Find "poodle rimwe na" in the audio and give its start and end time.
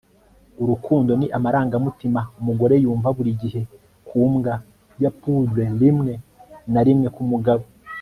5.19-6.81